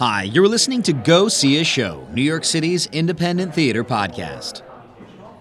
Hi, 0.00 0.22
you're 0.22 0.46
listening 0.46 0.84
to 0.84 0.92
Go 0.92 1.26
See 1.26 1.58
a 1.58 1.64
Show, 1.64 2.06
New 2.12 2.22
York 2.22 2.44
City's 2.44 2.86
independent 2.92 3.52
theater 3.52 3.82
podcast. 3.82 4.62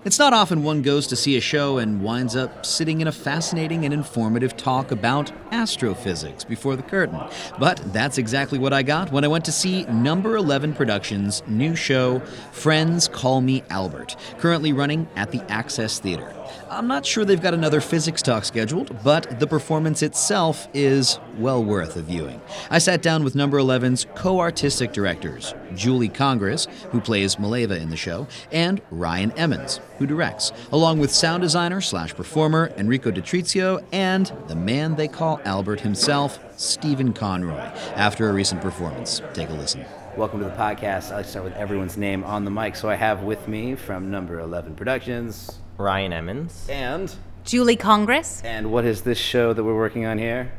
It's 0.03 0.17
not 0.17 0.33
often 0.33 0.63
one 0.63 0.81
goes 0.81 1.05
to 1.07 1.15
see 1.15 1.37
a 1.37 1.41
show 1.41 1.77
and 1.77 2.01
winds 2.01 2.35
up 2.35 2.65
sitting 2.65 2.99
in 2.99 3.07
a 3.07 3.11
fascinating 3.11 3.85
and 3.85 3.93
informative 3.93 4.57
talk 4.57 4.89
about 4.89 5.31
astrophysics 5.51 6.43
before 6.43 6.75
the 6.75 6.81
curtain. 6.81 7.21
But 7.59 7.79
that's 7.93 8.17
exactly 8.17 8.57
what 8.57 8.73
I 8.73 8.81
got 8.81 9.11
when 9.11 9.23
I 9.23 9.27
went 9.27 9.45
to 9.45 9.51
see 9.51 9.83
Number 9.83 10.37
11 10.37 10.73
Productions' 10.73 11.43
new 11.45 11.75
show, 11.75 12.19
Friends 12.51 13.07
Call 13.07 13.41
Me 13.41 13.61
Albert, 13.69 14.15
currently 14.39 14.73
running 14.73 15.07
at 15.15 15.29
the 15.29 15.43
Access 15.51 15.99
Theater. 15.99 16.33
I'm 16.69 16.87
not 16.87 17.05
sure 17.05 17.25
they've 17.25 17.41
got 17.41 17.53
another 17.53 17.81
physics 17.81 18.21
talk 18.21 18.45
scheduled, 18.45 19.03
but 19.03 19.39
the 19.39 19.47
performance 19.47 20.03
itself 20.03 20.67
is 20.73 21.19
well 21.37 21.63
worth 21.63 21.95
a 21.95 22.01
viewing. 22.01 22.41
I 22.69 22.79
sat 22.79 23.01
down 23.01 23.23
with 23.23 23.35
Number 23.35 23.57
11's 23.57 24.05
co 24.15 24.39
artistic 24.39 24.91
directors, 24.93 25.53
Julie 25.75 26.09
Congress, 26.09 26.67
who 26.91 27.01
plays 27.01 27.37
Mileva 27.37 27.79
in 27.79 27.89
the 27.89 27.97
show, 27.97 28.27
and 28.51 28.81
Ryan 28.91 29.31
Emmons, 29.33 29.79
who 29.97 30.05
directs, 30.05 30.51
along 30.71 30.99
with 30.99 31.11
sound 31.11 31.41
designer 31.41 31.81
slash 31.81 32.13
performer 32.13 32.71
Enrico 32.77 33.11
de 33.11 33.21
Trizio 33.21 33.83
and 33.91 34.31
the 34.47 34.55
man 34.55 34.95
they 34.95 35.07
call 35.07 35.39
Albert 35.45 35.81
himself, 35.81 36.39
Steven 36.59 37.13
Conroy, 37.13 37.71
after 37.95 38.29
a 38.29 38.33
recent 38.33 38.61
performance. 38.61 39.21
Take 39.33 39.49
a 39.49 39.53
listen. 39.53 39.85
Welcome 40.17 40.39
to 40.39 40.45
the 40.45 40.51
podcast. 40.51 41.11
I 41.11 41.17
like 41.17 41.25
to 41.25 41.31
start 41.31 41.45
with 41.45 41.53
everyone's 41.53 41.95
name 41.95 42.23
on 42.23 42.43
the 42.43 42.49
mic. 42.49 42.75
So 42.75 42.89
I 42.89 42.95
have 42.95 43.21
with 43.21 43.47
me 43.47 43.75
from 43.75 44.09
Number 44.09 44.39
11 44.39 44.75
Productions 44.75 45.59
Ryan 45.77 46.13
Emmons. 46.13 46.67
and 46.69 47.13
Julie 47.43 47.75
Congress. 47.75 48.41
and 48.43 48.71
what 48.71 48.85
is 48.85 49.01
this 49.01 49.17
show 49.17 49.53
that 49.53 49.63
we're 49.63 49.75
working 49.75 50.05
on 50.05 50.17
here? 50.17 50.51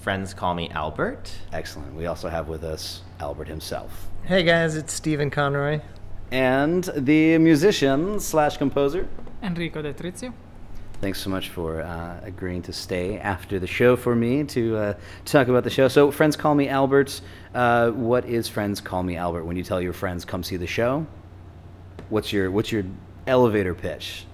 Friends 0.00 0.34
call 0.34 0.54
me 0.54 0.70
Albert. 0.70 1.32
Excellent. 1.52 1.94
We 1.94 2.06
also 2.06 2.28
have 2.28 2.48
with 2.48 2.62
us 2.64 3.02
Albert 3.20 3.48
himself 3.48 4.08
Hey 4.24 4.42
guys, 4.42 4.76
it's 4.76 4.92
Steven 4.92 5.30
Conroy. 5.30 5.80
and 6.30 6.84
the 6.96 7.38
musician 7.38 8.18
slash 8.20 8.56
composer. 8.56 9.08
Enrico 9.42 9.82
de 9.82 9.92
Trizio. 9.92 10.32
Thanks 11.00 11.20
so 11.20 11.28
much 11.28 11.50
for 11.50 11.82
uh, 11.82 12.20
agreeing 12.24 12.62
to 12.62 12.72
stay 12.72 13.18
after 13.18 13.58
the 13.58 13.66
show 13.66 13.96
for 13.96 14.16
me 14.16 14.42
to 14.44 14.76
uh, 14.76 14.94
talk 15.26 15.48
about 15.48 15.62
the 15.62 15.68
show. 15.70 15.88
So, 15.88 16.10
friends 16.10 16.36
call 16.36 16.54
me 16.54 16.68
Albert. 16.70 17.20
Uh, 17.54 17.90
what 17.90 18.24
is 18.24 18.48
friends 18.48 18.80
call 18.80 19.02
me 19.02 19.16
Albert? 19.16 19.44
When 19.44 19.56
you 19.58 19.62
tell 19.62 19.80
your 19.82 19.92
friends 19.92 20.24
come 20.24 20.42
see 20.42 20.56
the 20.56 20.66
show, 20.66 21.06
what's 22.08 22.32
your 22.32 22.50
what's 22.50 22.72
your 22.72 22.84
elevator 23.26 23.74
pitch? 23.74 24.24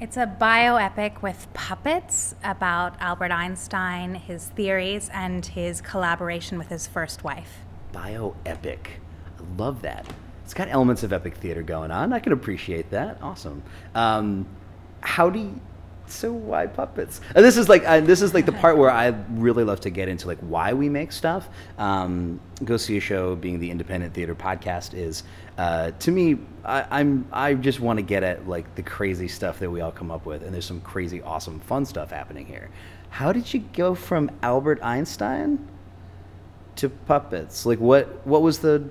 It's 0.00 0.16
a 0.16 0.26
bioepic 0.26 1.22
with 1.22 1.46
puppets 1.54 2.34
about 2.42 2.96
Albert 3.00 3.30
Einstein, 3.30 4.16
his 4.16 4.48
theories, 4.48 5.08
and 5.14 5.46
his 5.46 5.80
collaboration 5.80 6.58
with 6.58 6.68
his 6.68 6.86
first 6.86 7.22
wife. 7.22 7.58
bioepic. 7.92 8.78
I 9.24 9.56
love 9.56 9.82
that. 9.82 10.04
It's 10.42 10.52
got 10.52 10.68
elements 10.68 11.04
of 11.04 11.12
epic 11.12 11.36
theater 11.36 11.62
going 11.62 11.92
on. 11.92 12.12
I 12.12 12.18
can 12.18 12.32
appreciate 12.32 12.90
that. 12.90 13.18
Awesome. 13.22 13.62
Um, 13.94 14.46
how 15.00 15.30
do 15.30 15.38
you? 15.38 15.60
So 16.06 16.32
why 16.32 16.66
puppets? 16.66 17.20
And 17.34 17.44
this 17.44 17.56
is 17.56 17.68
like 17.68 17.84
uh, 17.86 18.00
this 18.00 18.20
is 18.20 18.34
like 18.34 18.46
the 18.46 18.52
part 18.52 18.76
where 18.76 18.90
I 18.90 19.08
really 19.30 19.64
love 19.64 19.80
to 19.80 19.90
get 19.90 20.08
into 20.08 20.26
like 20.26 20.38
why 20.40 20.72
we 20.74 20.88
make 20.88 21.12
stuff. 21.12 21.48
Um, 21.78 22.40
Go 22.62 22.76
see 22.76 22.96
a 22.96 23.00
show, 23.00 23.34
being 23.34 23.58
the 23.58 23.70
independent 23.70 24.14
theater 24.14 24.34
podcast, 24.34 24.94
is 24.94 25.24
uh, 25.58 25.92
to 26.00 26.10
me. 26.10 26.38
I, 26.64 26.86
I'm 26.90 27.26
I 27.32 27.54
just 27.54 27.80
want 27.80 27.98
to 27.98 28.02
get 28.02 28.22
at 28.22 28.46
like 28.46 28.74
the 28.74 28.82
crazy 28.82 29.28
stuff 29.28 29.58
that 29.60 29.70
we 29.70 29.80
all 29.80 29.92
come 29.92 30.10
up 30.10 30.26
with, 30.26 30.42
and 30.42 30.52
there's 30.52 30.66
some 30.66 30.80
crazy, 30.82 31.22
awesome, 31.22 31.60
fun 31.60 31.84
stuff 31.84 32.10
happening 32.10 32.46
here. 32.46 32.70
How 33.08 33.32
did 33.32 33.52
you 33.52 33.60
go 33.72 33.94
from 33.94 34.30
Albert 34.42 34.80
Einstein 34.82 35.68
to 36.76 36.88
puppets? 36.88 37.64
Like, 37.64 37.80
what 37.80 38.26
what 38.26 38.42
was 38.42 38.58
the 38.58 38.88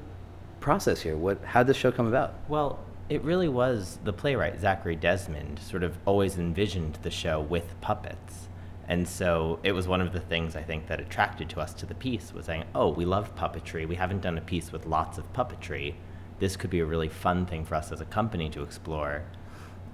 process 0.59 1.02
here? 1.02 1.16
What 1.16 1.44
how 1.44 1.61
did 1.61 1.67
this 1.67 1.78
show 1.78 1.91
come 1.91 2.08
about? 2.08 2.34
Well, 2.47 2.80
it 3.14 3.23
really 3.23 3.47
was 3.47 4.00
the 4.03 4.11
playwright, 4.11 4.59
Zachary 4.59 4.95
Desmond, 4.95 5.59
sort 5.59 5.84
of 5.84 5.96
always 6.03 6.40
envisioned 6.40 6.97
the 7.03 7.12
show 7.12 7.40
with 7.40 7.79
puppets. 7.79 8.50
And 8.88 9.07
so 9.07 9.59
it 9.62 9.72
was 9.72 9.88
one 9.88 10.01
of 10.01 10.13
the 10.13 10.19
things 10.19 10.56
I 10.56 10.63
think 10.63 10.88
that 10.88 11.00
attracted 11.00 11.47
to 11.52 11.59
us 11.59 11.75
to 11.75 11.85
the 11.85 11.94
piece 11.94 12.34
was 12.34 12.47
saying, 12.47 12.63
oh, 12.73 12.90
we 12.90 13.06
love 13.06 13.35
puppetry. 13.35 13.88
We 13.88 13.97
haven't 13.97 14.22
done 14.22 14.40
a 14.40 14.41
piece 14.41 14.72
with 14.72 14.88
lots 14.88 15.19
of 15.19 15.31
puppetry. 15.31 15.94
This 16.40 16.56
could 16.56 16.72
be 16.72 16.79
a 16.79 16.85
really 16.88 17.07
fun 17.07 17.46
thing 17.46 17.66
for 17.66 17.75
us 17.75 17.91
as 17.91 18.02
a 18.02 18.06
company 18.06 18.50
to 18.50 18.63
explore. 18.63 19.22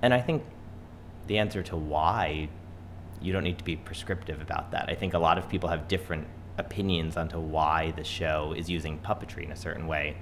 And 0.01 0.13
I 0.13 0.21
think 0.21 0.45
the 1.27 1.39
answer 1.39 1.61
to 1.63 1.75
why 1.75 2.47
you 3.21 3.33
don't 3.33 3.43
need 3.43 3.57
to 3.57 3.65
be 3.65 3.75
prescriptive 3.75 4.41
about 4.41 4.71
that. 4.71 4.85
I 4.87 4.95
think 4.95 5.13
a 5.13 5.19
lot 5.19 5.37
of 5.37 5.49
people 5.49 5.67
have 5.67 5.89
different 5.89 6.25
opinions 6.57 7.17
onto 7.17 7.37
why 7.37 7.91
the 7.97 8.05
show 8.05 8.53
is 8.55 8.69
using 8.69 8.97
puppetry 8.99 9.43
in 9.43 9.51
a 9.51 9.57
certain 9.57 9.87
way. 9.87 10.15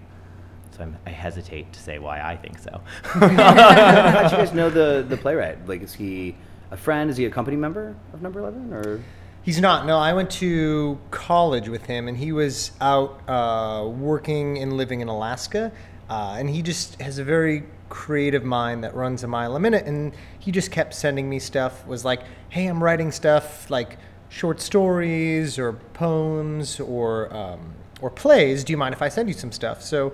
So 0.76 0.84
I'm, 0.84 0.98
I 1.06 1.10
hesitate 1.10 1.74
to 1.74 1.80
say 1.80 2.00
why 2.00 2.22
I 2.22 2.36
think 2.36 2.60
so. 2.60 2.82
how 3.04 4.24
did 4.24 4.32
you 4.32 4.38
guys 4.38 4.54
know 4.54 4.70
the 4.70 5.06
the 5.08 5.18
playwright? 5.24 5.68
Like, 5.68 5.82
is 5.82 5.94
he 5.94 6.36
a 6.72 6.78
friend? 6.78 7.10
Is 7.10 7.18
he 7.18 7.26
a 7.26 7.30
company 7.30 7.58
member 7.58 7.96
of 8.14 8.22
Number 8.22 8.40
Eleven? 8.40 8.74
Or 8.74 9.02
He's 9.48 9.62
not. 9.62 9.86
No, 9.86 9.98
I 9.98 10.12
went 10.12 10.30
to 10.32 11.00
college 11.10 11.70
with 11.70 11.86
him, 11.86 12.10
and 12.10 12.18
he 12.18 12.34
was 12.34 12.72
out 12.82 13.22
uh, 13.30 13.88
working 13.88 14.58
and 14.58 14.74
living 14.74 15.00
in 15.00 15.08
Alaska. 15.08 15.72
Uh, 16.10 16.36
and 16.38 16.50
he 16.50 16.62
just 16.62 17.02
has 17.02 17.18
a 17.18 17.24
very 17.24 17.64
creative 17.88 18.44
mind 18.44 18.84
that 18.84 18.94
runs 18.94 19.24
a 19.24 19.28
mile 19.28 19.56
a 19.56 19.60
minute. 19.62 19.86
And 19.86 20.14
he 20.38 20.52
just 20.52 20.70
kept 20.70 20.94
sending 20.94 21.30
me 21.30 21.40
stuff. 21.40 21.88
Was 21.88 22.04
like, 22.04 22.24
"Hey, 22.50 22.66
I'm 22.66 22.84
writing 22.84 23.10
stuff 23.10 23.70
like 23.70 23.98
short 24.28 24.60
stories 24.60 25.58
or 25.58 25.72
poems 25.94 26.82
or 26.82 27.34
um, 27.34 27.74
or 28.02 28.10
plays. 28.10 28.66
Do 28.66 28.74
you 28.74 28.78
mind 28.78 28.94
if 28.94 29.02
I 29.02 29.08
send 29.08 29.30
you 29.30 29.34
some 29.34 29.54
stuff?" 29.54 29.82
So 29.82 30.12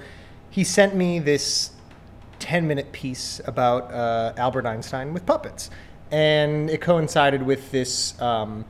he 0.54 0.64
sent 0.64 0.96
me 0.96 1.18
this 1.18 1.72
10 2.38 2.68
minute 2.68 2.92
piece 2.92 3.42
about 3.46 3.92
uh, 3.92 4.34
Albert 4.38 4.68
Einstein 4.68 5.12
with 5.12 5.26
puppets. 5.26 5.72
And 6.12 6.70
it 6.70 6.80
coincided 6.80 7.42
with 7.42 7.72
this 7.72 8.22
um, 8.22 8.64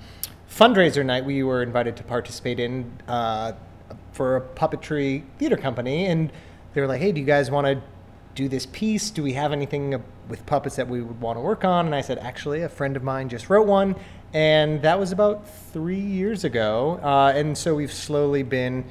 fundraiser 0.50 1.06
night 1.06 1.26
we 1.26 1.44
were 1.44 1.62
invited 1.62 1.98
to 1.98 2.04
participate 2.04 2.58
in 2.58 2.90
uh, 3.10 3.52
for 4.14 4.38
a 4.38 4.42
puppetry 4.42 5.24
theater 5.38 5.58
company. 5.58 6.06
And 6.06 6.32
they 6.74 6.80
were 6.80 6.88
like, 6.88 7.02
hey, 7.02 7.12
do 7.12 7.20
you 7.20 7.28
guys 7.28 7.52
want 7.52 7.68
to 7.68 7.82
do 8.34 8.48
this 8.48 8.66
piece? 8.68 9.12
Do 9.12 9.22
we 9.22 9.34
have 9.34 9.52
anything 9.52 10.02
with 10.30 10.46
puppets 10.46 10.78
that 10.78 10.88
we 10.88 11.02
would 11.02 11.20
want 11.20 11.36
to 11.36 11.42
work 11.42 11.66
on? 11.66 11.88
And 11.88 11.94
I 11.94 12.00
said, 12.00 12.18
actually, 12.18 12.62
a 12.62 12.70
friend 12.70 12.96
of 12.96 13.04
mine 13.04 13.28
just 13.28 13.50
wrote 13.50 13.68
one. 13.68 13.98
And 14.32 14.82
that 14.84 14.98
was 14.98 15.12
about 15.12 15.50
three 15.74 16.00
years 16.00 16.46
ago. 16.46 17.02
Uh, 17.04 17.34
and 17.36 17.58
so 17.58 17.76
we've 17.76 17.92
slowly 17.92 18.42
been 18.42 18.86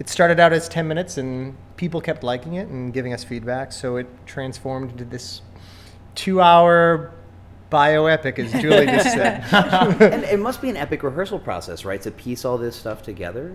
it 0.00 0.08
started 0.08 0.40
out 0.40 0.52
as 0.52 0.68
10 0.68 0.88
minutes 0.88 1.18
and 1.18 1.56
people 1.76 2.00
kept 2.00 2.24
liking 2.24 2.54
it 2.54 2.66
and 2.68 2.92
giving 2.92 3.12
us 3.12 3.22
feedback 3.22 3.70
so 3.70 3.96
it 3.96 4.08
transformed 4.26 4.90
into 4.90 5.04
this 5.04 5.42
two 6.16 6.40
hour 6.40 7.12
bioepic 7.70 8.38
as 8.40 8.50
julie 8.60 8.86
just 8.86 9.12
said 9.12 9.44
and 10.00 10.24
it 10.24 10.40
must 10.40 10.60
be 10.60 10.68
an 10.68 10.76
epic 10.76 11.02
rehearsal 11.02 11.38
process, 11.38 11.84
right? 11.84 12.00
To 12.02 12.10
piece 12.10 12.44
all 12.44 12.58
this 12.58 12.76
stuff 12.76 13.02
together. 13.02 13.54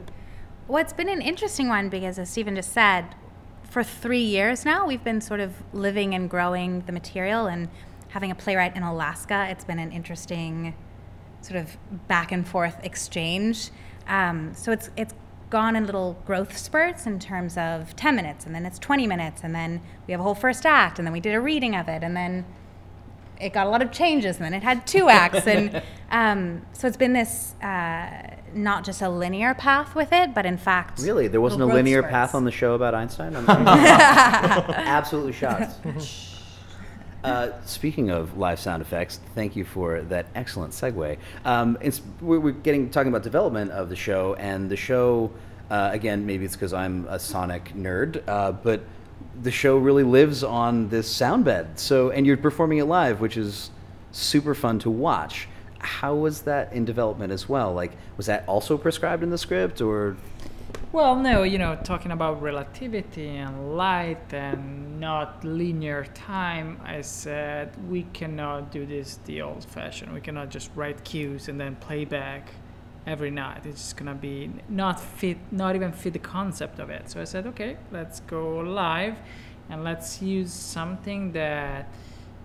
Well, 0.68 0.82
it's 0.82 0.94
been 0.94 1.10
an 1.10 1.22
interesting 1.22 1.68
one 1.68 1.90
because, 1.90 2.18
as 2.18 2.30
Steven 2.30 2.56
just 2.56 2.72
said, 2.74 3.16
for 3.64 3.84
three 3.84 4.24
years 4.24 4.66
now, 4.66 4.88
we've 4.88 5.04
been 5.04 5.22
sort 5.22 5.40
of 5.40 5.54
living 5.74 6.16
and 6.16 6.30
growing 6.30 6.82
the 6.82 6.92
material 6.92 7.48
and 7.48 7.70
having 8.10 8.32
a 8.32 8.36
playwright 8.36 8.76
in 8.76 8.84
Alaska. 8.84 9.48
It's 9.50 9.66
been 9.66 9.80
an 9.80 9.92
interesting 9.92 10.74
sort 11.42 11.60
of 11.60 11.78
back 12.08 12.32
and 12.32 12.48
forth 12.48 12.84
exchange. 12.84 13.70
Um, 14.08 14.54
so 14.56 14.72
it's 14.72 14.90
it's 14.98 15.14
gone 15.56 15.74
in 15.78 15.86
little 15.86 16.18
growth 16.26 16.58
spurts 16.58 17.06
in 17.06 17.18
terms 17.18 17.58
of 17.58 17.96
10 17.96 18.14
minutes 18.14 18.46
and 18.46 18.54
then 18.54 18.66
it's 18.66 18.78
20 18.78 19.08
minutes 19.08 19.42
and 19.42 19.56
then 19.56 19.80
we 20.06 20.12
have 20.12 20.20
a 20.20 20.24
whole 20.24 20.36
first 20.36 20.66
act 20.66 21.00
and 21.00 21.08
then 21.08 21.14
we 21.14 21.22
did 21.22 21.34
a 21.34 21.40
reading 21.40 21.74
of 21.74 21.88
it 21.88 22.04
and 22.04 22.14
then 22.14 22.44
it 23.40 23.54
got 23.54 23.66
a 23.66 23.70
lot 23.70 23.82
of 23.82 23.90
changes 23.90 24.36
and 24.36 24.44
then 24.44 24.54
it 24.54 24.64
had 24.64 24.86
two 24.86 25.08
acts 25.08 25.48
and 25.48 25.82
um, 26.12 26.62
so 26.74 26.90
it's 26.90 26.98
been 26.98 27.14
this 27.14 27.54
uh, 27.64 28.36
not 28.54 28.84
just 28.84 29.02
a 29.02 29.08
linear 29.08 29.54
path 29.54 29.96
with 29.96 30.12
it 30.12 30.34
but 30.34 30.46
in 30.46 30.58
fact 30.58 31.00
Really, 31.00 31.30
there 31.30 31.40
wasn't 31.40 31.62
a 31.62 31.68
linear 31.68 32.02
spurts. 32.02 32.12
path 32.12 32.36
on 32.36 32.44
the 32.44 32.52
show 32.52 32.74
about 32.74 32.94
Einstein. 32.94 33.34
I'm, 33.34 33.50
I'm 33.50 33.68
absolutely 33.70 35.32
shocked. 35.32 35.72
Uh, 37.26 37.52
speaking 37.66 38.12
of 38.12 38.38
live 38.38 38.60
sound 38.60 38.84
effects, 38.84 39.20
thank 39.34 39.56
you 39.56 39.66
for 39.66 40.02
that 40.04 40.28
excellent 40.36 40.72
segue. 40.72 41.18
Um, 41.44 41.76
we're, 42.22 42.52
getting 42.52 42.92
talking 42.92 43.10
about 43.10 43.24
development 43.24 43.72
of 43.72 43.90
the 43.90 43.96
show, 43.96 44.36
and 44.36 44.70
the 44.70 44.76
show, 44.78 45.32
uh, 45.72 45.90
again, 45.92 46.28
maybe 46.28 46.46
it's 46.46 46.56
because 46.56 46.72
I'm 46.72 47.08
a 47.08 47.18
sonic 47.18 47.74
nerd, 47.74 48.22
uh, 48.28 48.52
but 48.52 48.82
the 49.42 49.50
show 49.50 49.78
really 49.78 50.04
lives 50.04 50.44
on 50.44 50.88
this 50.90 51.10
sound 51.12 51.46
bed. 51.46 51.80
So, 51.80 52.12
and 52.12 52.28
you're 52.28 52.38
performing 52.38 52.78
it 52.78 52.86
live, 52.86 53.22
which 53.22 53.38
is 53.38 53.72
super 54.12 54.54
fun 54.54 54.78
to 54.80 54.92
watch. 54.92 55.48
How 55.80 56.14
was 56.14 56.42
that 56.44 56.74
in 56.74 56.86
development 56.86 57.34
as 57.34 57.50
well? 57.50 57.74
Like, 57.74 57.94
was 58.18 58.28
that 58.28 58.48
also 58.48 58.78
prescribed 58.78 59.24
in 59.24 59.32
the 59.32 59.40
script, 59.40 59.82
or 59.82 60.16
Well, 60.92 61.18
no, 61.18 61.44
you 61.44 61.58
know, 61.58 61.76
talking 61.84 62.12
about 62.12 62.42
relativity 62.42 63.28
and 63.28 63.76
light 63.76 64.34
and 64.34 65.00
not 65.00 65.44
linear 65.44 66.06
time, 66.14 66.80
I 66.86 67.02
said 67.02 67.76
we 67.90 68.04
cannot 68.14 68.72
do 68.72 68.86
this 68.86 69.20
the 69.26 69.42
old 69.42 69.66
fashioned. 69.66 70.14
We 70.14 70.22
cannot 70.22 70.50
just 70.50 70.72
write 70.74 71.04
cues 71.04 71.50
and 71.50 71.60
then 71.60 71.76
play 71.76 72.06
back 72.06 72.50
every 73.06 73.30
night. 73.30 73.66
It's 73.66 73.82
just 73.82 73.98
gonna 73.98 74.16
be 74.16 74.50
not 74.70 75.00
fit, 75.00 75.38
not 75.52 75.76
even 75.76 75.92
fit 75.92 76.14
the 76.14 76.20
concept 76.20 76.80
of 76.80 76.90
it. 76.90 77.10
So 77.10 77.22
I 77.22 77.26
said, 77.26 77.46
okay, 77.48 77.78
let's 77.92 78.22
go 78.22 78.60
live, 78.60 79.18
and 79.70 79.84
let's 79.84 80.22
use 80.22 80.54
something 80.54 81.32
that 81.34 81.90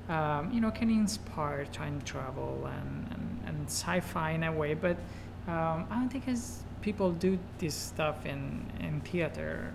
um, 0.09 0.51
you 0.53 0.61
know 0.61 0.71
can 0.71 0.91
inspire 0.91 1.67
time 1.67 2.03
travel 2.03 2.67
and, 2.67 3.07
and, 3.13 3.41
and 3.47 3.67
sci-fi 3.69 4.33
in 4.33 4.43
a 4.43 4.53
way. 4.53 4.75
But 4.75 4.97
um, 5.47 5.87
I 5.89 5.95
don't 5.95 6.09
think 6.09 6.27
as 6.29 6.65
people 6.83 7.13
do 7.13 7.39
this 7.59 7.75
stuff 7.75 8.27
in 8.27 8.71
in 8.81 9.01
theater 9.01 9.73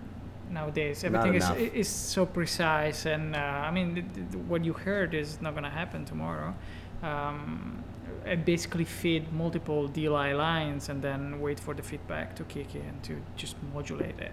nowadays. 0.50 1.04
Everything 1.04 1.34
is 1.34 1.44
is 1.74 1.88
so 1.88 2.26
precise, 2.26 3.06
and 3.06 3.34
uh, 3.34 3.38
I 3.38 3.70
mean, 3.70 3.94
th- 3.94 4.06
th- 4.14 4.44
what 4.48 4.64
you 4.64 4.72
heard 4.72 5.14
is 5.14 5.40
not 5.40 5.54
gonna 5.54 5.70
happen 5.70 6.04
tomorrow. 6.04 6.54
Um, 7.02 7.82
I 8.24 8.34
basically 8.36 8.84
feed 8.84 9.32
multiple 9.32 9.86
delay 9.88 10.34
lines 10.34 10.88
and 10.88 11.00
then 11.02 11.40
wait 11.40 11.60
for 11.60 11.74
the 11.74 11.82
feedback 11.82 12.34
to 12.36 12.44
kick 12.44 12.74
in 12.74 13.00
to 13.02 13.20
just 13.36 13.56
modulate 13.74 14.18
it. 14.18 14.32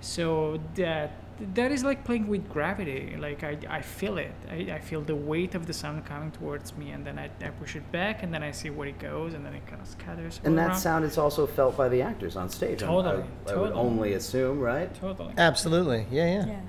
So 0.00 0.60
that 0.74 1.12
that 1.54 1.72
is 1.72 1.82
like 1.82 2.04
playing 2.04 2.28
with 2.28 2.48
gravity. 2.48 3.16
Like 3.18 3.42
I, 3.42 3.58
I 3.68 3.82
feel 3.82 4.18
it. 4.18 4.32
I, 4.50 4.72
I 4.72 4.78
feel 4.78 5.00
the 5.00 5.14
weight 5.16 5.54
of 5.54 5.66
the 5.66 5.72
sound 5.72 6.04
coming 6.06 6.30
towards 6.30 6.76
me, 6.76 6.90
and 6.90 7.04
then 7.04 7.18
I, 7.18 7.28
I 7.44 7.48
push 7.50 7.74
it 7.74 7.90
back, 7.90 8.22
and 8.22 8.32
then 8.32 8.42
I 8.42 8.52
see 8.52 8.70
where 8.70 8.86
it 8.88 8.98
goes, 8.98 9.34
and 9.34 9.44
then 9.44 9.54
it 9.54 9.66
kind 9.66 9.80
of 9.82 9.88
scatters. 9.88 10.40
And 10.44 10.56
that 10.58 10.68
around. 10.68 10.78
sound 10.78 11.04
is 11.04 11.18
also 11.18 11.46
felt 11.46 11.76
by 11.76 11.88
the 11.88 12.02
actors 12.02 12.36
on 12.36 12.48
stage. 12.48 12.80
Totally, 12.80 13.24
I, 13.48 13.52
I 13.52 13.56
would 13.56 13.72
only 13.72 14.12
assume, 14.12 14.60
right? 14.60 14.94
totally. 14.94 15.34
Absolutely. 15.36 16.06
Yeah, 16.10 16.26
yeah. 16.26 16.46
Yeah. 16.46 16.60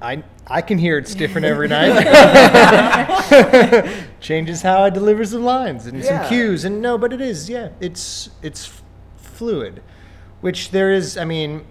I 0.00 0.22
I 0.46 0.62
can 0.62 0.78
hear 0.78 0.96
it's 0.96 1.14
different 1.14 1.44
every 1.44 1.68
night. 1.76 1.92
Changes 4.20 4.62
how 4.62 4.82
I 4.82 4.88
deliver 4.90 5.24
some 5.26 5.44
lines 5.44 5.86
and 5.86 5.98
Yeah. 6.02 6.20
some 6.20 6.28
cues 6.28 6.64
and 6.64 6.80
no, 6.80 6.96
but 6.96 7.12
it 7.12 7.20
is 7.20 7.50
yeah. 7.50 7.68
It's 7.80 8.30
it's 8.42 8.80
fluid, 9.16 9.82
which 10.40 10.70
there 10.70 10.90
is. 10.92 11.18
I 11.18 11.24
mean, 11.24 11.66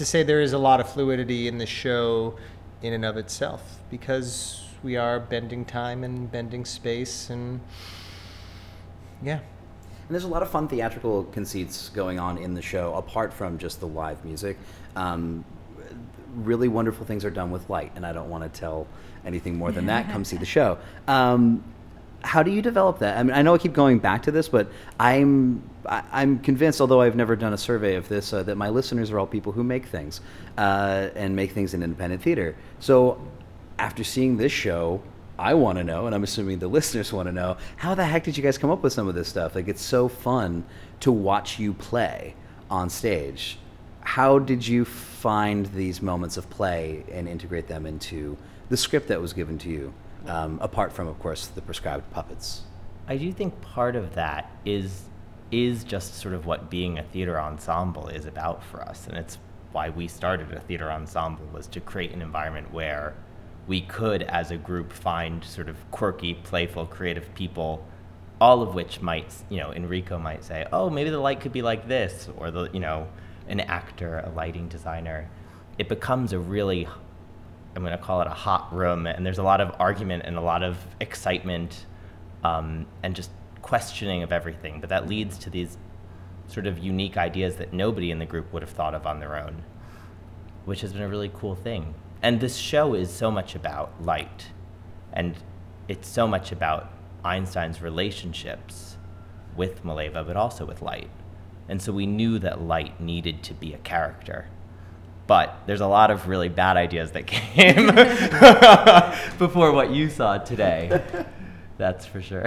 to 0.00 0.06
say 0.06 0.22
there 0.22 0.40
is 0.40 0.54
a 0.54 0.58
lot 0.58 0.80
of 0.80 0.90
fluidity 0.90 1.46
in 1.46 1.58
the 1.58 1.66
show, 1.66 2.34
in 2.80 2.94
and 2.94 3.04
of 3.04 3.18
itself, 3.18 3.80
because 3.90 4.64
we 4.82 4.96
are 4.96 5.20
bending 5.20 5.62
time 5.62 6.04
and 6.04 6.32
bending 6.32 6.64
space 6.64 7.28
and 7.28 7.60
yeah. 9.22 9.34
And 9.34 10.08
there's 10.08 10.24
a 10.24 10.28
lot 10.28 10.40
of 10.40 10.48
fun 10.48 10.68
theatrical 10.68 11.24
conceits 11.24 11.90
going 11.90 12.18
on 12.18 12.38
in 12.38 12.54
the 12.54 12.62
show, 12.62 12.94
apart 12.94 13.30
from 13.30 13.58
just 13.58 13.78
the 13.80 13.86
live 13.86 14.24
music. 14.24 14.56
Um, 14.96 15.44
really 16.34 16.68
wonderful 16.68 17.04
things 17.04 17.22
are 17.22 17.30
done 17.30 17.50
with 17.50 17.68
light, 17.68 17.92
and 17.94 18.06
I 18.06 18.14
don't 18.14 18.30
want 18.30 18.50
to 18.50 18.58
tell 18.58 18.86
anything 19.26 19.58
more 19.58 19.70
than 19.70 19.84
that. 19.86 20.10
Come 20.10 20.24
see 20.24 20.38
the 20.38 20.46
show. 20.46 20.78
Um, 21.08 21.62
how 22.22 22.42
do 22.42 22.50
you 22.50 22.62
develop 22.62 22.98
that? 22.98 23.18
I 23.18 23.22
mean, 23.22 23.34
I 23.34 23.42
know 23.42 23.54
I 23.54 23.58
keep 23.58 23.72
going 23.72 23.98
back 23.98 24.22
to 24.24 24.30
this, 24.30 24.48
but 24.48 24.70
I'm 24.98 25.62
I, 25.86 26.02
I'm 26.12 26.38
convinced, 26.38 26.80
although 26.80 27.00
I've 27.00 27.16
never 27.16 27.36
done 27.36 27.52
a 27.52 27.58
survey 27.58 27.94
of 27.96 28.08
this, 28.08 28.32
uh, 28.32 28.42
that 28.44 28.56
my 28.56 28.68
listeners 28.68 29.10
are 29.10 29.18
all 29.18 29.26
people 29.26 29.52
who 29.52 29.64
make 29.64 29.86
things 29.86 30.20
uh, 30.58 31.08
and 31.14 31.34
make 31.34 31.52
things 31.52 31.74
in 31.74 31.82
independent 31.82 32.22
theater. 32.22 32.54
So 32.78 33.20
after 33.78 34.04
seeing 34.04 34.36
this 34.36 34.52
show, 34.52 35.02
I 35.38 35.54
want 35.54 35.78
to 35.78 35.84
know, 35.84 36.06
and 36.06 36.14
I'm 36.14 36.22
assuming 36.22 36.58
the 36.58 36.68
listeners 36.78 37.12
want 37.12 37.26
to 37.26 37.32
know, 37.32 37.56
how 37.76 37.94
the 37.94 38.04
heck 38.04 38.24
did 38.24 38.36
you 38.36 38.42
guys 38.42 38.58
come 38.58 38.70
up 38.70 38.82
with 38.82 38.92
some 38.92 39.08
of 39.08 39.14
this 39.14 39.28
stuff? 39.28 39.54
Like, 39.54 39.68
it's 39.68 39.82
so 39.82 40.08
fun 40.08 40.64
to 41.00 41.10
watch 41.10 41.58
you 41.58 41.72
play 41.72 42.34
on 42.70 42.90
stage. 42.90 43.58
How 44.02 44.38
did 44.38 44.66
you 44.66 44.84
find 44.84 45.66
these 45.66 46.02
moments 46.02 46.36
of 46.36 46.48
play 46.50 47.04
and 47.10 47.26
integrate 47.28 47.68
them 47.68 47.86
into 47.86 48.36
the 48.68 48.76
script 48.76 49.08
that 49.08 49.20
was 49.20 49.32
given 49.32 49.58
to 49.58 49.68
you, 49.68 49.92
um, 50.26 50.58
apart 50.60 50.92
from, 50.92 51.08
of 51.08 51.18
course, 51.18 51.46
the 51.46 51.60
prescribed 51.60 52.10
puppets? 52.10 52.62
I 53.08 53.16
do 53.16 53.32
think 53.32 53.60
part 53.60 53.96
of 53.96 54.14
that 54.14 54.50
is 54.64 55.02
is 55.50 55.82
just 55.82 56.14
sort 56.14 56.32
of 56.32 56.46
what 56.46 56.70
being 56.70 56.96
a 56.96 57.02
theater 57.02 57.40
ensemble 57.40 58.06
is 58.06 58.24
about 58.24 58.62
for 58.62 58.80
us, 58.82 59.08
and 59.08 59.16
it's 59.16 59.36
why 59.72 59.90
we 59.90 60.06
started 60.06 60.52
a 60.52 60.60
theater 60.60 60.90
ensemble 60.90 61.44
was 61.52 61.66
to 61.66 61.80
create 61.80 62.12
an 62.12 62.22
environment 62.22 62.72
where 62.72 63.14
we 63.66 63.80
could, 63.80 64.22
as 64.22 64.50
a 64.50 64.56
group, 64.56 64.92
find 64.92 65.44
sort 65.44 65.68
of 65.68 65.76
quirky, 65.90 66.34
playful, 66.34 66.86
creative 66.86 67.32
people, 67.34 67.84
all 68.40 68.62
of 68.62 68.74
which 68.74 69.00
might, 69.00 69.32
you 69.48 69.58
know, 69.58 69.72
Enrico 69.72 70.18
might 70.18 70.44
say, 70.44 70.66
"Oh, 70.72 70.88
maybe 70.88 71.10
the 71.10 71.18
light 71.18 71.40
could 71.40 71.52
be 71.52 71.62
like 71.62 71.88
this," 71.88 72.28
or 72.36 72.50
the, 72.50 72.70
you 72.72 72.80
know, 72.80 73.08
an 73.48 73.60
actor, 73.60 74.22
a 74.24 74.30
lighting 74.30 74.68
designer. 74.68 75.28
It 75.78 75.88
becomes 75.88 76.32
a 76.32 76.38
really 76.38 76.88
I'm 77.74 77.82
going 77.82 77.96
to 77.96 78.02
call 78.02 78.20
it 78.20 78.26
a 78.26 78.30
hot 78.30 78.74
room, 78.74 79.06
and 79.06 79.24
there's 79.24 79.38
a 79.38 79.42
lot 79.42 79.60
of 79.60 79.74
argument 79.78 80.24
and 80.26 80.36
a 80.36 80.40
lot 80.40 80.62
of 80.62 80.76
excitement 81.00 81.86
um, 82.42 82.86
and 83.02 83.14
just 83.14 83.30
questioning 83.62 84.22
of 84.22 84.32
everything. 84.32 84.80
But 84.80 84.90
that 84.90 85.08
leads 85.08 85.38
to 85.38 85.50
these 85.50 85.78
sort 86.48 86.66
of 86.66 86.78
unique 86.78 87.16
ideas 87.16 87.56
that 87.56 87.72
nobody 87.72 88.10
in 88.10 88.18
the 88.18 88.26
group 88.26 88.52
would 88.52 88.62
have 88.62 88.70
thought 88.70 88.94
of 88.94 89.06
on 89.06 89.20
their 89.20 89.36
own, 89.36 89.62
which 90.64 90.80
has 90.80 90.92
been 90.92 91.02
a 91.02 91.08
really 91.08 91.30
cool 91.32 91.54
thing. 91.54 91.94
And 92.22 92.40
this 92.40 92.56
show 92.56 92.94
is 92.94 93.10
so 93.10 93.30
much 93.30 93.54
about 93.54 94.02
light, 94.02 94.48
and 95.12 95.36
it's 95.86 96.08
so 96.08 96.26
much 96.26 96.50
about 96.52 96.92
Einstein's 97.24 97.80
relationships 97.80 98.96
with 99.56 99.84
Mileva, 99.84 100.26
but 100.26 100.36
also 100.36 100.64
with 100.64 100.82
light. 100.82 101.10
And 101.68 101.80
so 101.80 101.92
we 101.92 102.06
knew 102.06 102.38
that 102.40 102.60
light 102.60 103.00
needed 103.00 103.42
to 103.44 103.54
be 103.54 103.72
a 103.72 103.78
character 103.78 104.48
but 105.30 105.62
there's 105.66 105.80
a 105.80 105.86
lot 105.86 106.10
of 106.10 106.26
really 106.26 106.48
bad 106.48 106.76
ideas 106.76 107.12
that 107.12 107.24
came 107.24 107.86
before 109.38 109.70
what 109.70 109.92
you 109.92 110.10
saw 110.10 110.38
today. 110.38 111.00
That's 111.78 112.04
for 112.04 112.20
sure. 112.20 112.46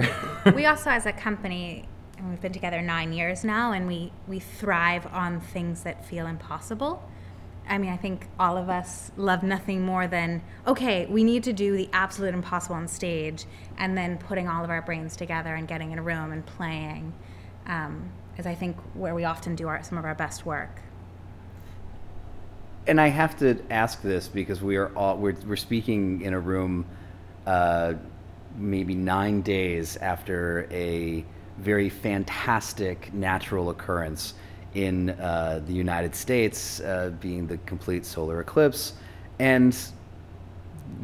we 0.54 0.66
also, 0.66 0.90
as 0.90 1.06
a 1.06 1.12
company, 1.12 1.88
and 2.18 2.28
we've 2.28 2.42
been 2.42 2.52
together 2.52 2.82
nine 2.82 3.14
years 3.14 3.42
now, 3.42 3.72
and 3.72 3.86
we 3.88 4.12
we 4.28 4.38
thrive 4.38 5.06
on 5.14 5.40
things 5.40 5.82
that 5.84 6.04
feel 6.04 6.26
impossible. 6.26 7.02
I 7.66 7.78
mean, 7.78 7.90
I 7.90 7.96
think 7.96 8.28
all 8.38 8.58
of 8.58 8.68
us 8.68 9.10
love 9.16 9.42
nothing 9.42 9.80
more 9.80 10.06
than 10.06 10.42
okay, 10.66 11.06
we 11.06 11.24
need 11.24 11.42
to 11.44 11.54
do 11.54 11.74
the 11.74 11.88
absolute 11.94 12.34
impossible 12.34 12.76
on 12.76 12.86
stage, 12.86 13.46
and 13.78 13.96
then 13.96 14.18
putting 14.18 14.46
all 14.46 14.62
of 14.62 14.68
our 14.68 14.82
brains 14.82 15.16
together 15.16 15.54
and 15.54 15.66
getting 15.66 15.92
in 15.92 15.98
a 15.98 16.02
room 16.02 16.32
and 16.32 16.44
playing, 16.44 17.14
um, 17.64 18.12
is 18.36 18.44
I 18.44 18.54
think 18.54 18.76
where 18.92 19.14
we 19.14 19.24
often 19.24 19.56
do 19.56 19.68
our 19.68 19.82
some 19.82 19.96
of 19.96 20.04
our 20.04 20.14
best 20.14 20.44
work. 20.44 20.82
And 22.86 23.00
I 23.00 23.08
have 23.08 23.36
to 23.38 23.58
ask 23.70 24.02
this 24.02 24.28
because 24.28 24.62
we 24.62 24.76
are 24.76 24.94
all 24.96 25.16
we're, 25.16 25.36
we're 25.46 25.56
speaking 25.56 26.22
in 26.22 26.34
a 26.34 26.40
room 26.40 26.84
uh, 27.46 27.94
maybe 28.56 28.94
nine 28.94 29.42
days 29.42 29.96
after 29.96 30.68
a 30.70 31.24
very 31.58 31.88
fantastic 31.88 33.12
natural 33.14 33.70
occurrence 33.70 34.34
in 34.74 35.10
uh, 35.10 35.62
the 35.66 35.72
United 35.72 36.14
States, 36.14 36.80
uh, 36.80 37.12
being 37.20 37.46
the 37.46 37.56
complete 37.58 38.04
solar 38.04 38.40
eclipse, 38.40 38.94
and 39.38 39.76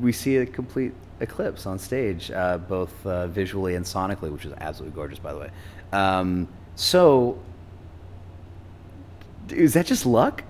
we 0.01 0.13
see 0.13 0.39
a 0.39 0.47
complete 0.47 0.93
eclipse 1.21 1.67
on 1.67 1.79
stage, 1.79 2.31
uh, 2.31 2.59
both 2.59 3.07
uh, 3.07 3.29
visually 3.29 3.77
and 3.77 3.85
sonically, 3.85 4.31
which 4.33 4.45
is 4.45 4.53
absolutely 4.59 4.95
gorgeous, 4.97 5.19
by 5.19 5.33
the 5.33 5.39
way. 5.39 5.51
Um, 5.93 6.49
so, 6.75 7.39
is 9.51 9.75
that 9.75 9.87
just 9.87 10.05
luck 10.05 10.43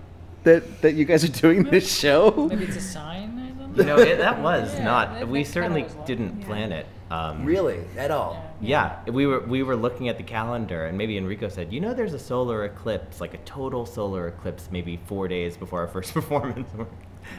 that 0.45 0.83
that 0.83 0.95
you 0.95 1.05
guys 1.05 1.25
are 1.25 1.29
doing 1.29 1.65
this 1.65 1.99
show? 1.99 2.47
Maybe 2.51 2.65
it's 2.65 2.77
a 2.77 2.81
sign. 2.81 3.39
I 3.39 3.63
don't 3.63 3.77
you 3.77 3.85
know, 3.85 3.99
it, 3.99 4.19
that 4.19 4.41
was 4.41 4.75
Yeah, 4.75 4.85
not. 4.85 5.15
that- 5.15 5.29
we 5.29 5.43
that 5.45 5.53
kinda 5.53 5.53
certainly 5.53 5.87
didn't 6.07 6.41
yeah. 6.41 6.47
plan 6.47 6.73
it. 6.73 6.87
Um, 7.11 7.45
Really, 7.45 7.81
at 7.99 8.11
all? 8.13 8.41
Yeah, 8.61 9.01
we 9.07 9.27
were 9.27 9.41
we 9.41 9.63
were 9.65 9.75
looking 9.75 10.09
at 10.09 10.17
the 10.17 10.23
calendar, 10.23 10.87
and 10.87 10.97
maybe 10.97 11.17
Enrico 11.19 11.49
said, 11.49 11.73
"You 11.73 11.81
know, 11.81 11.93
there's 11.93 12.13
a 12.15 12.19
solar 12.21 12.65
eclipse, 12.65 13.21
like 13.21 13.35
a 13.35 13.39
total 13.39 13.85
solar 13.85 14.29
eclipse, 14.29 14.69
maybe 14.71 15.01
four 15.07 15.27
days 15.27 15.57
before 15.57 15.81
our 15.81 15.89
first 15.89 16.15
performance." 16.19 16.69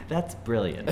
That's 0.08 0.34
brilliant. 0.36 0.90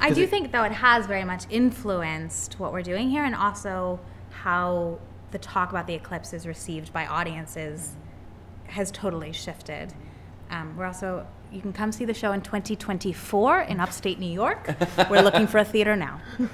I 0.00 0.10
do 0.12 0.26
think, 0.26 0.50
though, 0.52 0.64
it 0.64 0.72
has 0.72 1.06
very 1.06 1.24
much 1.24 1.44
influenced 1.48 2.58
what 2.58 2.72
we're 2.72 2.82
doing 2.82 3.08
here 3.08 3.24
and 3.24 3.34
also 3.34 4.00
how 4.30 4.98
the 5.30 5.38
talk 5.38 5.70
about 5.70 5.86
the 5.86 5.94
eclipse 5.94 6.32
is 6.32 6.46
received 6.46 6.92
by 6.92 7.06
audiences 7.06 7.96
has 8.66 8.90
totally 8.90 9.32
shifted. 9.32 9.92
Um, 10.52 10.76
we're 10.76 10.84
also, 10.84 11.26
you 11.50 11.62
can 11.62 11.72
come 11.72 11.90
see 11.92 12.04
the 12.04 12.12
show 12.14 12.32
in 12.32 12.42
2024 12.42 13.62
in 13.62 13.80
upstate 13.80 14.18
New 14.18 14.30
York. 14.30 14.74
We're 15.10 15.22
looking 15.22 15.46
for 15.46 15.58
a 15.58 15.64
theater 15.64 15.96
now. 15.96 16.20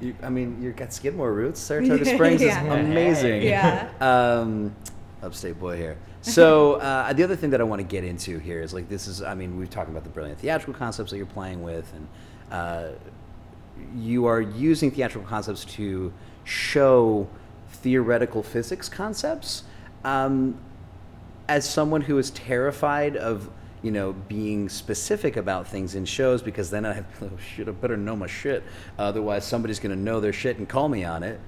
You, 0.00 0.14
I 0.22 0.28
mean, 0.28 0.60
you've 0.60 0.76
got 0.76 0.92
Skidmore 0.92 1.32
roots. 1.32 1.58
Saratoga 1.58 2.04
Springs 2.14 2.42
Yeah. 2.42 2.62
is 2.62 2.86
amazing. 2.86 3.42
Yeah. 3.42 3.88
Um, 4.00 4.74
upstate 5.22 5.58
boy 5.58 5.78
here. 5.78 5.96
So 6.20 6.74
uh, 6.74 7.10
the 7.14 7.22
other 7.22 7.36
thing 7.36 7.48
that 7.50 7.60
I 7.62 7.64
want 7.64 7.80
to 7.80 7.86
get 7.86 8.04
into 8.04 8.38
here 8.38 8.60
is 8.60 8.74
like 8.74 8.90
this 8.90 9.06
is. 9.06 9.22
I 9.22 9.34
mean, 9.34 9.56
we've 9.56 9.70
talked 9.70 9.88
about 9.88 10.04
the 10.04 10.10
brilliant 10.10 10.38
theatrical 10.40 10.74
concepts 10.74 11.10
that 11.12 11.16
you're 11.16 11.24
playing 11.24 11.62
with, 11.62 11.90
and 11.94 12.08
uh, 12.52 12.88
you 13.96 14.26
are 14.26 14.42
using 14.42 14.90
theatrical 14.90 15.26
concepts 15.28 15.64
to 15.76 16.12
show 16.44 17.26
theoretical 17.70 18.42
physics 18.42 18.90
concepts. 18.90 19.62
Um, 20.04 20.58
as 21.48 21.68
someone 21.68 22.00
who 22.00 22.18
is 22.18 22.30
terrified 22.30 23.16
of 23.16 23.50
you 23.82 23.90
know 23.90 24.12
being 24.12 24.68
specific 24.68 25.36
about 25.36 25.68
things 25.68 25.94
in 25.94 26.04
shows 26.04 26.42
because 26.42 26.70
then 26.70 26.86
I 26.86 26.94
have 26.94 27.06
oh 27.22 27.30
shit 27.54 27.68
I 27.68 27.72
better 27.72 27.96
know 27.96 28.16
my 28.16 28.26
shit 28.26 28.62
otherwise 28.98 29.44
somebody's 29.44 29.78
gonna 29.78 29.96
know 29.96 30.20
their 30.20 30.32
shit 30.32 30.58
and 30.58 30.68
call 30.68 30.88
me 30.88 31.04
on 31.04 31.22
it. 31.22 31.38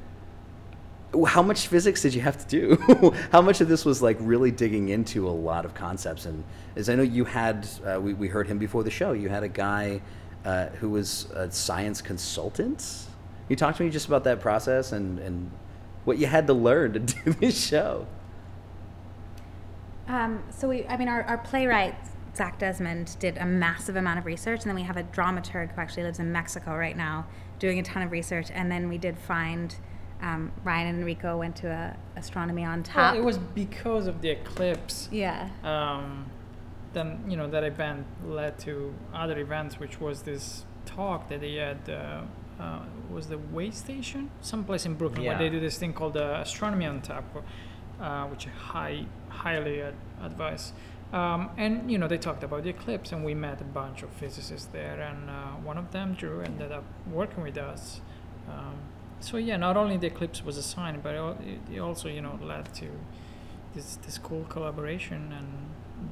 how 1.27 1.43
much 1.43 1.69
physics 1.69 2.03
did 2.03 2.15
you 2.15 2.21
have 2.21 2.47
to 2.47 2.47
do? 2.47 3.15
how 3.33 3.41
much 3.41 3.61
of 3.61 3.69
this 3.69 3.85
was 3.85 4.03
like 4.03 4.19
really 4.21 4.51
digging 4.51 4.91
into 4.91 5.27
a 5.29 5.31
lot 5.31 5.65
of 5.65 5.73
concepts? 5.73 6.27
And 6.27 6.45
as 6.75 6.91
I 6.91 6.95
know 6.95 7.03
you 7.03 7.25
had, 7.25 7.67
uh, 7.87 7.99
we, 8.01 8.13
we 8.13 8.29
heard 8.29 8.47
him 8.47 8.59
before 8.59 8.83
the 8.83 8.91
show, 8.91 9.13
you 9.13 9.31
had 9.31 9.43
a 9.43 9.49
guy 9.49 10.03
uh, 10.45 10.67
who 10.81 10.91
was 10.91 11.31
a 11.33 11.51
science 11.51 12.03
consultant. 12.03 13.07
You 13.49 13.57
talk 13.57 13.77
to 13.77 13.83
me 13.83 13.91
just 13.91 14.09
about 14.09 14.25
that 14.25 14.41
process 14.41 14.93
and, 14.93 15.19
and 15.21 15.51
what 16.05 16.19
you 16.19 16.27
had 16.27 16.47
to 16.49 16.53
learn 16.53 16.93
to 16.93 16.99
do 17.25 17.33
this 17.33 17.67
show? 17.67 18.07
Um, 20.09 20.43
so 20.51 20.69
we, 20.69 20.87
I 20.87 20.97
mean, 20.97 21.09
our, 21.09 21.23
our 21.25 21.39
playwright 21.39 21.95
Zach 22.37 22.59
Desmond 22.59 23.17
did 23.19 23.39
a 23.39 23.47
massive 23.47 23.97
amount 23.97 24.19
of 24.19 24.27
research, 24.27 24.61
and 24.61 24.69
then 24.69 24.75
we 24.77 24.83
have 24.83 24.97
a 24.97 25.03
dramaturg 25.05 25.73
who 25.75 25.81
actually 25.81 26.03
lives 26.05 26.19
in 26.19 26.31
Mexico 26.33 26.77
right 26.77 26.97
now 26.97 27.27
doing 27.59 27.79
a 27.79 27.83
ton 27.83 28.03
of 28.03 28.11
research. 28.13 28.51
And 28.53 28.71
then 28.71 28.89
we 28.89 28.99
did 28.99 29.19
find 29.19 29.75
um, 30.21 30.53
Ryan 30.65 30.89
and 30.89 30.99
Enrico 31.01 31.39
went 31.39 31.57
to 31.57 31.69
a 31.69 31.97
astronomy 32.19 32.65
on 32.65 32.83
tap. 32.83 33.15
Well, 33.15 33.23
it 33.23 33.25
was 33.25 33.39
because 33.39 34.07
of 34.07 34.21
the 34.21 34.31
eclipse. 34.31 35.09
yeah. 35.11 35.49
Um, 35.65 36.27
then 36.93 37.23
you 37.29 37.37
know 37.37 37.47
that 37.51 37.63
event 37.65 38.07
led 38.25 38.59
to 38.61 38.95
other 39.13 39.39
events, 39.39 39.79
which 39.79 40.01
was 40.01 40.23
this 40.23 40.65
talk 40.87 41.29
that 41.29 41.41
they 41.41 41.55
had. 41.57 41.89
Uh, 41.91 42.23
uh, 42.59 42.81
was 43.11 43.27
the 43.27 43.37
way 43.37 43.71
station 43.71 44.31
someplace 44.41 44.87
in 44.87 44.95
Brooklyn 44.95 45.25
where 45.27 45.33
Yeah. 45.35 45.39
they 45.39 45.51
do 45.51 45.61
this 45.61 45.77
thing 45.77 45.93
called 45.93 46.17
uh, 46.17 46.41
astronomy 46.43 46.87
on 46.87 47.03
tap, 47.03 47.25
uh, 48.01 48.25
which 48.27 48.47
I 48.47 48.51
high, 48.51 49.07
highly 49.29 49.83
ad- 49.83 49.95
advise. 50.23 50.73
Um, 51.13 51.51
and 51.57 51.91
you 51.91 51.99
know 51.99 52.09
they 52.09 52.19
talked 52.19 52.43
about 52.43 52.65
the 52.65 52.71
eclipse, 52.71 53.13
and 53.13 53.25
we 53.25 53.35
met 53.35 53.61
a 53.61 53.65
bunch 53.65 54.03
of 54.03 54.11
physicists 54.11 54.67
there, 54.73 55.01
and 55.01 55.31
uh, 55.31 55.33
one 55.65 55.79
of 55.79 55.93
them, 55.93 56.15
Drew, 56.15 56.41
ended 56.41 56.73
up 56.73 56.85
working 57.13 57.43
with 57.45 57.57
us. 57.59 58.01
Um, 58.49 58.75
so 59.21 59.37
yeah, 59.37 59.57
not 59.57 59.77
only 59.77 59.97
the 59.97 60.09
eclipse 60.09 60.45
was 60.45 60.57
a 60.57 60.63
sign, 60.63 61.01
but 61.01 61.15
it, 61.15 61.61
it- 61.75 61.79
also 61.81 62.09
you 62.09 62.21
know 62.21 62.39
led 62.43 62.73
to 62.75 62.89
this 63.75 63.97
this 64.05 64.19
cool 64.19 64.45
collaboration 64.49 65.33
and 65.33 65.47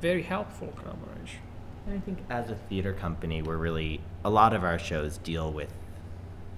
very 0.00 0.22
helpful 0.22 0.68
collaboration. 0.76 1.40
And 1.86 1.96
I 1.96 2.00
think 2.00 2.18
as 2.30 2.48
a 2.50 2.54
theater 2.54 2.92
company, 2.92 3.42
we're 3.42 3.58
really 3.58 4.00
a 4.24 4.30
lot 4.30 4.54
of 4.54 4.62
our 4.64 4.78
shows 4.78 5.18
deal 5.18 5.52
with 5.52 5.72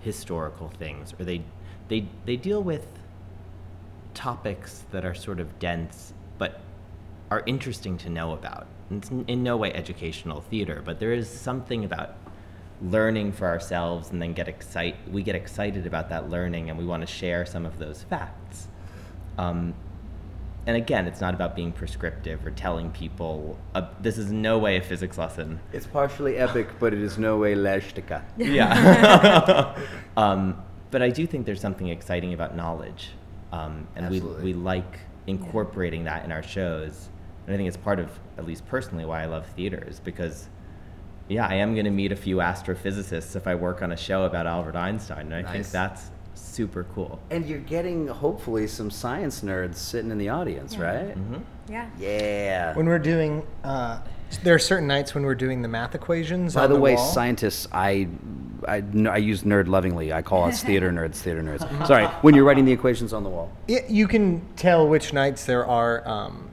historical 0.02 0.68
things, 0.68 1.14
or 1.18 1.24
they 1.24 1.42
they 1.88 2.06
they 2.26 2.36
deal 2.36 2.62
with 2.62 2.86
topics 4.16 4.84
that 4.90 5.04
are 5.04 5.14
sort 5.14 5.38
of 5.38 5.58
dense, 5.58 6.12
but 6.38 6.60
are 7.30 7.42
interesting 7.46 7.98
to 7.98 8.08
know 8.08 8.32
about. 8.32 8.66
And 8.90 9.02
It's 9.02 9.10
in, 9.10 9.24
in 9.26 9.42
no 9.42 9.56
way 9.56 9.72
educational 9.72 10.40
theater, 10.40 10.82
but 10.84 10.98
there 10.98 11.12
is 11.12 11.28
something 11.28 11.84
about 11.84 12.16
learning 12.82 13.32
for 13.32 13.46
ourselves, 13.46 14.10
and 14.10 14.20
then 14.20 14.32
get 14.32 14.48
excite 14.48 14.96
we 15.10 15.22
get 15.22 15.34
excited 15.34 15.86
about 15.86 16.08
that 16.08 16.30
learning, 16.30 16.70
and 16.70 16.78
we 16.78 16.84
want 16.84 17.02
to 17.02 17.06
share 17.06 17.46
some 17.46 17.64
of 17.64 17.78
those 17.78 18.02
facts. 18.02 18.68
Um, 19.38 19.74
and 20.66 20.76
again, 20.76 21.06
it's 21.06 21.20
not 21.20 21.32
about 21.32 21.54
being 21.54 21.70
prescriptive 21.70 22.44
or 22.44 22.50
telling 22.50 22.90
people. 22.90 23.56
Uh, 23.74 23.86
this 24.00 24.18
is 24.18 24.32
no 24.32 24.58
way 24.58 24.76
a 24.76 24.82
physics 24.82 25.16
lesson. 25.16 25.60
It's 25.72 25.86
partially 25.86 26.38
epic, 26.38 26.68
but 26.80 26.92
it 26.92 27.00
is 27.00 27.18
no 27.18 27.36
way 27.36 27.54
Lehrstücke. 27.54 28.20
Yeah. 28.36 29.76
um, 30.16 30.60
but 30.90 31.02
I 31.02 31.10
do 31.10 31.26
think 31.26 31.46
there's 31.46 31.60
something 31.60 31.88
exciting 31.88 32.34
about 32.34 32.56
knowledge, 32.56 33.10
um, 33.52 33.86
and 33.96 34.10
we 34.10 34.16
Absolutely. 34.16 34.44
we 34.44 34.54
like 34.54 35.00
incorporating 35.26 36.04
that 36.04 36.24
in 36.24 36.32
our 36.32 36.42
shows. 36.42 37.08
And 37.46 37.54
I 37.54 37.56
think 37.56 37.68
it's 37.68 37.76
part 37.76 37.98
of, 38.00 38.10
at 38.38 38.46
least 38.46 38.66
personally, 38.66 39.04
why 39.04 39.22
I 39.22 39.26
love 39.26 39.46
theaters 39.54 40.00
because, 40.02 40.48
yeah, 41.28 41.46
I 41.46 41.54
am 41.54 41.74
going 41.74 41.84
to 41.84 41.90
meet 41.90 42.12
a 42.12 42.16
few 42.16 42.36
astrophysicists 42.36 43.36
if 43.36 43.46
I 43.46 43.54
work 43.54 43.82
on 43.82 43.92
a 43.92 43.96
show 43.96 44.24
about 44.24 44.46
Albert 44.46 44.76
Einstein, 44.76 45.32
and 45.32 45.46
I 45.46 45.52
think 45.52 45.66
that's 45.68 46.10
super 46.34 46.84
cool. 46.94 47.20
And 47.30 47.46
you're 47.46 47.58
getting 47.60 48.08
hopefully 48.08 48.66
some 48.66 48.90
science 48.90 49.42
nerds 49.42 49.76
sitting 49.76 50.10
in 50.10 50.18
the 50.18 50.28
audience, 50.28 50.76
right? 50.76 51.12
hmm 51.14 51.38
Yeah. 51.68 51.88
Yeah. 51.98 52.74
When 52.76 52.86
we're 52.86 52.98
doing, 52.98 53.46
uh, 53.64 54.00
there 54.42 54.54
are 54.54 54.58
certain 54.58 54.86
nights 54.88 55.14
when 55.14 55.24
we're 55.24 55.34
doing 55.36 55.62
the 55.62 55.68
math 55.68 55.94
equations. 55.94 56.54
By 56.54 56.64
on 56.64 56.70
the, 56.72 56.80
way, 56.80 56.94
wall. 56.94 57.12
scientists, 57.12 57.68
I, 57.72 58.08
I, 58.66 58.78
n- 58.78 59.06
I 59.06 59.16
use 59.18 59.42
nerd 59.42 59.66
lovingly. 59.68 60.12
I 60.12 60.22
call 60.22 60.44
us 60.44 60.62
theater 60.68 60.90
nerds, 60.90 61.16
theater 61.16 61.42
nerds. 61.42 61.86
Sorry, 61.86 62.06
when 62.22 62.34
you're 62.34 62.44
writing 62.44 62.64
the 62.64 62.72
equations 62.72 63.12
on 63.12 63.22
the 63.24 63.30
wall. 63.30 63.50
It, 63.68 63.88
you 63.90 64.06
can 64.08 64.42
tell 64.56 64.88
which 64.88 65.12
nights 65.12 65.44
there 65.46 65.66
are 65.66 66.06
um, 66.08 66.50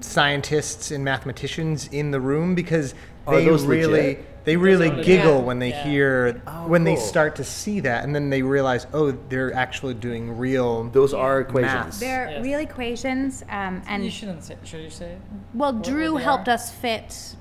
scientists 0.00 0.90
and 0.90 1.04
mathematicians 1.04 1.88
in 1.88 2.10
the 2.10 2.20
room 2.20 2.54
because 2.54 2.94
they 3.28 3.46
really 3.48 3.86
legit? 3.86 4.44
they 4.44 4.56
really 4.56 4.88
giggle 5.04 5.38
Yeah. 5.38 5.40
when 5.42 5.58
they 5.58 5.68
Yeah. 5.70 5.84
hear 5.84 6.42
Oh, 6.46 6.66
when 6.68 6.84
they 6.84 6.96
start 6.96 7.36
to 7.36 7.44
see 7.44 7.80
that, 7.80 8.04
and 8.04 8.14
then 8.14 8.30
they 8.30 8.40
realize, 8.40 8.86
oh, 8.94 9.10
they're 9.28 9.52
actually 9.52 9.92
doing 9.94 10.38
real. 10.38 10.84
Those 10.84 11.12
are 11.12 11.40
Math. 11.40 11.48
equations. 11.48 12.00
They're 12.00 12.30
Yes. 12.30 12.42
real 12.44 12.58
equations, 12.60 13.42
um, 13.50 13.82
and 13.86 14.02
you 14.04 14.10
shouldn't 14.10 14.44
say. 14.44 14.56
Should 14.64 14.80
you 14.80 14.90
say? 14.90 15.16
Well, 15.52 15.74
what 15.74 15.84
Drew 15.84 16.16
helped 16.16 16.48
are? 16.48 16.52
us 16.52 16.70
fit 16.72 17.34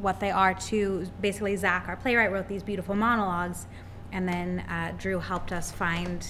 what 0.00 0.20
they 0.20 0.30
are 0.30 0.54
to 0.54 1.06
basically 1.20 1.56
Zach, 1.56 1.88
our 1.88 1.96
playwright, 1.96 2.32
wrote 2.32 2.48
these 2.48 2.62
beautiful 2.62 2.94
monologues, 2.94 3.66
and 4.12 4.28
then 4.28 4.60
uh, 4.60 4.92
Drew 4.98 5.18
helped 5.18 5.52
us 5.52 5.70
find 5.72 6.26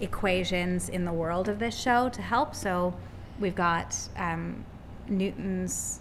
equations 0.00 0.88
in 0.88 1.04
the 1.04 1.12
world 1.12 1.48
of 1.48 1.58
this 1.58 1.78
show 1.78 2.08
to 2.08 2.22
help. 2.22 2.54
So 2.54 2.94
we've 3.38 3.54
got 3.54 3.96
um, 4.16 4.64
Newton's 5.08 6.00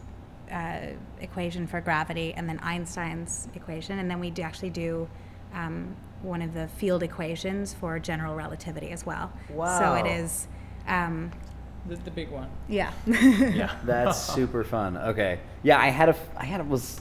uh, 0.51 0.87
equation 1.19 1.67
for 1.67 1.81
gravity, 1.81 2.33
and 2.33 2.47
then 2.47 2.59
Einstein's 2.59 3.47
equation, 3.55 3.99
and 3.99 4.09
then 4.09 4.19
we 4.19 4.29
do 4.29 4.41
actually 4.41 4.71
do. 4.71 5.07
Um, 5.53 5.95
one 6.21 6.41
of 6.41 6.53
the 6.53 6.67
field 6.67 7.03
equations 7.03 7.73
for 7.73 7.99
general 7.99 8.35
relativity 8.35 8.89
as 8.89 9.05
well. 9.05 9.31
Wow. 9.51 9.79
So 9.79 9.93
it 9.93 10.09
is, 10.09 10.47
um, 10.87 11.31
The, 11.87 11.95
the 11.95 12.11
big 12.11 12.29
one. 12.29 12.49
yeah. 12.67 12.91
Yeah. 13.05 13.75
That's 13.85 14.21
super 14.21 14.63
fun. 14.63 14.97
Okay. 14.97 15.39
Yeah, 15.63 15.79
I 15.79 15.87
had 15.87 16.09
a, 16.09 16.15
I 16.35 16.45
had 16.45 16.61
a, 16.61 16.63
was 16.63 16.99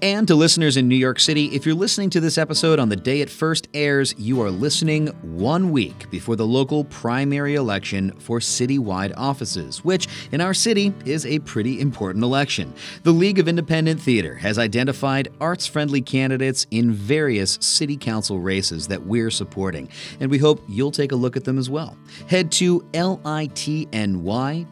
And 0.04 0.28
to 0.28 0.34
listeners 0.34 0.76
in 0.76 0.86
New 0.86 0.96
York 0.96 1.18
City, 1.18 1.46
if 1.54 1.64
you're 1.64 1.74
listening 1.74 2.10
to 2.10 2.20
this 2.20 2.36
episode 2.36 2.78
on 2.78 2.90
the 2.90 2.96
day 2.96 3.22
it 3.22 3.30
first 3.30 3.68
airs, 3.72 4.14
you 4.18 4.42
are 4.42 4.50
listening 4.50 5.06
one 5.22 5.70
week 5.70 6.10
before 6.10 6.36
the 6.36 6.46
local 6.46 6.84
primary 6.84 7.54
election 7.54 8.12
for 8.18 8.38
citywide 8.38 9.14
offices, 9.16 9.82
which 9.82 10.06
in 10.30 10.42
our 10.42 10.52
city 10.52 10.92
is 11.06 11.24
a 11.24 11.38
pretty 11.38 11.80
important 11.80 12.22
election. 12.22 12.74
The 13.02 13.12
League 13.12 13.38
of 13.38 13.48
Independent 13.48 13.98
Theater 13.98 14.34
has 14.34 14.58
identified 14.58 15.32
arts 15.40 15.66
friendly 15.66 16.02
candidates 16.02 16.66
in 16.70 16.92
various 16.92 17.56
city 17.62 17.96
council 17.96 18.40
races 18.40 18.86
that 18.88 19.06
we're 19.06 19.30
supporting, 19.30 19.88
and 20.20 20.30
we 20.30 20.36
hope 20.36 20.62
you'll 20.68 20.90
take 20.90 21.12
a 21.12 21.16
look 21.16 21.34
at 21.34 21.44
them 21.44 21.56
as 21.56 21.70
well. 21.70 21.96
Head 22.28 22.52
to 22.52 22.80
litny.org 22.92 24.68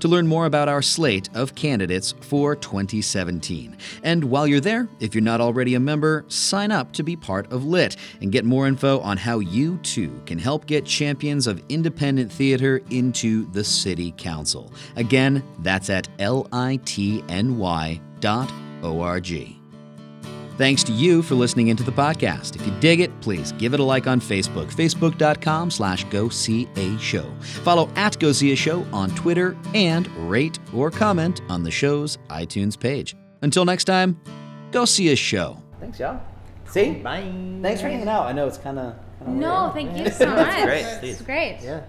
to 0.00 0.08
learn 0.08 0.26
more 0.26 0.46
about 0.46 0.70
our 0.70 0.80
slate 0.80 1.28
of 1.34 1.54
candidates 1.54 2.14
for 2.22 2.56
2017. 2.56 3.76
And 4.02 4.24
while 4.24 4.46
you're 4.46 4.60
there, 4.60 4.88
if 5.00 5.14
you're 5.14 5.22
not 5.22 5.40
already 5.40 5.74
a 5.74 5.80
member, 5.80 6.24
sign 6.28 6.70
up 6.70 6.92
to 6.92 7.02
be 7.02 7.16
part 7.16 7.50
of 7.52 7.64
LIT 7.64 7.96
and 8.20 8.32
get 8.32 8.44
more 8.44 8.66
info 8.66 9.00
on 9.00 9.16
how 9.16 9.38
you 9.38 9.78
too 9.78 10.22
can 10.26 10.38
help 10.38 10.66
get 10.66 10.84
champions 10.84 11.46
of 11.46 11.62
independent 11.68 12.32
theater 12.32 12.80
into 12.90 13.50
the 13.52 13.64
City 13.64 14.12
Council. 14.16 14.72
Again, 14.96 15.42
that's 15.60 15.90
at 15.90 16.08
litny.org. 16.18 18.02
Thanks 20.58 20.84
to 20.84 20.92
you 20.92 21.22
for 21.22 21.34
listening 21.34 21.68
into 21.68 21.82
the 21.82 21.92
podcast. 21.92 22.56
If 22.56 22.66
you 22.66 22.72
dig 22.78 23.00
it, 23.00 23.20
please 23.20 23.52
give 23.52 23.72
it 23.74 23.80
a 23.80 23.82
like 23.82 24.06
on 24.06 24.20
Facebook, 24.20 24.72
facebook.com 24.72 25.70
slash 25.70 26.04
go 26.04 26.28
see 26.28 26.68
a 26.76 26.96
show. 26.98 27.32
Follow 27.40 27.90
at 27.96 28.18
go 28.18 28.32
see 28.32 28.52
a 28.52 28.56
show 28.56 28.86
on 28.92 29.10
Twitter 29.14 29.56
and 29.74 30.06
rate 30.30 30.58
or 30.74 30.90
comment 30.90 31.40
on 31.48 31.62
the 31.62 31.70
show's 31.70 32.18
iTunes 32.28 32.78
page. 32.78 33.16
Until 33.42 33.64
next 33.64 33.84
time, 33.84 34.20
go 34.70 34.84
see 34.84 35.10
a 35.12 35.16
show. 35.16 35.58
Thanks, 35.80 35.98
y'all. 35.98 36.20
See? 36.66 36.92
Bye. 36.94 37.30
Thanks 37.60 37.80
for 37.80 37.88
hanging 37.88 38.08
out. 38.08 38.26
I 38.26 38.32
know 38.32 38.46
it's 38.46 38.58
kind 38.58 38.78
of. 38.78 38.94
No, 39.26 39.70
thank 39.74 39.96
you 39.96 40.10
so 40.10 40.26
much. 40.26 40.36
That's 40.36 40.64
great. 40.64 41.10
It's 41.10 41.22
great. 41.22 41.58
Yeah. 41.62 41.82